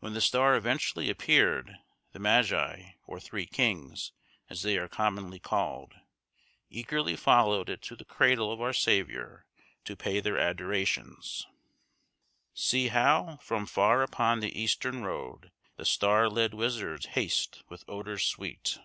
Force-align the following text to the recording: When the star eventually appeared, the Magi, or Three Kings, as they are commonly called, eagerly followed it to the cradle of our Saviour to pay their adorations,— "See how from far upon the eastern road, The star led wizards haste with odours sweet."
When 0.00 0.14
the 0.14 0.20
star 0.20 0.56
eventually 0.56 1.08
appeared, 1.08 1.76
the 2.10 2.18
Magi, 2.18 2.90
or 3.06 3.20
Three 3.20 3.46
Kings, 3.46 4.10
as 4.50 4.62
they 4.64 4.76
are 4.78 4.88
commonly 4.88 5.38
called, 5.38 5.94
eagerly 6.70 7.14
followed 7.14 7.68
it 7.70 7.80
to 7.82 7.94
the 7.94 8.04
cradle 8.04 8.50
of 8.50 8.60
our 8.60 8.72
Saviour 8.72 9.46
to 9.84 9.94
pay 9.94 10.18
their 10.18 10.38
adorations,— 10.38 11.46
"See 12.52 12.88
how 12.88 13.38
from 13.40 13.64
far 13.66 14.02
upon 14.02 14.40
the 14.40 14.60
eastern 14.60 15.04
road, 15.04 15.52
The 15.76 15.84
star 15.84 16.28
led 16.28 16.52
wizards 16.52 17.06
haste 17.14 17.62
with 17.68 17.84
odours 17.86 18.24
sweet." 18.26 18.80